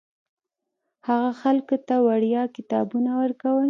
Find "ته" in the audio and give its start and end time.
1.87-1.95